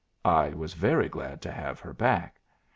I 0.25 0.49
was 0.49 0.73
very 0.73 1.07
glad 1.09 1.43
to 1.43 1.51
have 1.51 1.79
her 1.81 1.93
back. 1.93 2.41